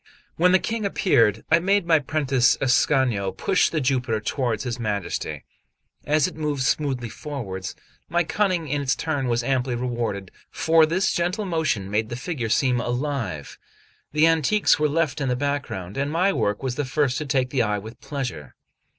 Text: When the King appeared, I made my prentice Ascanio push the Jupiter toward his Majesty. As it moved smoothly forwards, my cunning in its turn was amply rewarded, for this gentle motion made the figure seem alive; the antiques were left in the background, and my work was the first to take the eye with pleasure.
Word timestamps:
When 0.35 0.51
the 0.51 0.57
King 0.57 0.83
appeared, 0.83 1.45
I 1.51 1.59
made 1.59 1.85
my 1.85 1.99
prentice 1.99 2.57
Ascanio 2.59 3.31
push 3.31 3.69
the 3.69 3.79
Jupiter 3.79 4.19
toward 4.19 4.63
his 4.63 4.79
Majesty. 4.79 5.43
As 6.05 6.27
it 6.27 6.35
moved 6.35 6.63
smoothly 6.63 7.07
forwards, 7.07 7.75
my 8.09 8.23
cunning 8.23 8.67
in 8.67 8.81
its 8.81 8.95
turn 8.95 9.27
was 9.27 9.43
amply 9.43 9.75
rewarded, 9.75 10.31
for 10.49 10.87
this 10.87 11.13
gentle 11.13 11.45
motion 11.45 11.87
made 11.91 12.09
the 12.09 12.15
figure 12.15 12.49
seem 12.49 12.81
alive; 12.81 13.59
the 14.11 14.25
antiques 14.25 14.79
were 14.79 14.89
left 14.89 15.21
in 15.21 15.27
the 15.29 15.35
background, 15.35 15.97
and 15.97 16.11
my 16.11 16.33
work 16.33 16.63
was 16.63 16.77
the 16.77 16.83
first 16.85 17.19
to 17.19 17.25
take 17.27 17.51
the 17.51 17.61
eye 17.61 17.77
with 17.77 18.01
pleasure. 18.01 18.55